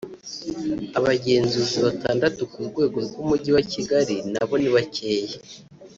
[0.97, 5.37] abagenzuzi batandatu ku rwego rw’umujyi wa Kigali nabo ni bakeya